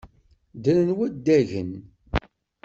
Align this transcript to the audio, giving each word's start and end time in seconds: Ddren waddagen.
Ddren 0.55 0.89
waddagen. 0.97 1.71